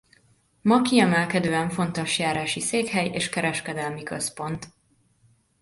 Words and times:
Ma 0.61 0.81
kiemelkedően 0.81 1.69
fontos 1.69 2.19
járási 2.19 2.59
székhely 2.59 3.07
és 3.09 3.29
kereskedelmi 3.29 4.03
központ. 4.03 4.67